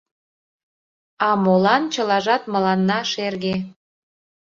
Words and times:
—А 1.27 1.29
молан 1.43 1.83
чылажат 1.93 2.43
мыланна 2.53 2.99
шерге? 3.11 3.55